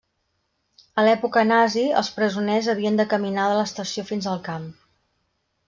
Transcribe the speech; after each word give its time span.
A 1.01 1.03
l'època 1.07 1.43
nazi, 1.49 1.83
els 2.01 2.09
presoners 2.17 2.71
havien 2.75 2.99
de 3.03 3.07
caminar 3.13 3.47
de 3.53 3.61
l'estació 3.61 4.09
fins 4.11 4.33
al 4.35 4.43
camp. 4.51 4.69